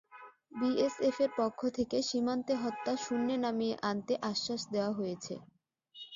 [0.51, 5.33] বিএসএফের পক্ষ থেকে সীমান্তে হত্যা শূন্যে নামিয়ে আনতে আশ্বাস দেওয়া হয়েছে।